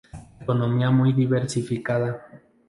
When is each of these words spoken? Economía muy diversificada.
Economía 0.39 0.89
muy 0.89 1.13
diversificada. 1.13 2.25